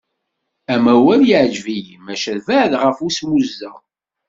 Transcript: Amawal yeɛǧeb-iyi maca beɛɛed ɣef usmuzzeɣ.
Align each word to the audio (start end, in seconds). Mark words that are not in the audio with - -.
Amawal 0.73 1.21
yeɛǧeb-iyi 1.29 1.95
maca 2.05 2.33
beɛɛed 2.45 2.73
ɣef 2.83 2.97
usmuzzeɣ. 3.07 3.75